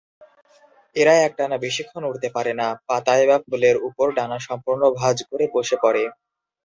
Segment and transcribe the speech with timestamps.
[0.95, 5.77] এরা একটানা বেশিক্ষণ উড়তে পারে না, পাতায় বা ফুলের উপর ডানা সম্পূর্ণ ভাঁজ করে বসে
[5.83, 6.03] পড়ে।